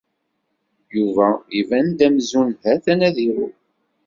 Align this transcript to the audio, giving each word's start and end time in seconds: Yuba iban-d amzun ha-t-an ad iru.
Yuba 0.95 1.27
iban-d 1.59 1.99
amzun 2.07 2.49
ha-t-an 2.63 2.99
ad 3.07 3.17
iru. 3.27 3.47